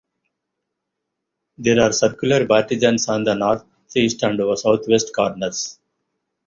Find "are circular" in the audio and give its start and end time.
1.79-2.47